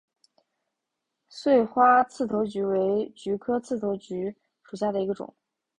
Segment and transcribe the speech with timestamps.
[1.29, 5.31] 穗花刺头菊为菊科刺头菊属下的一个种。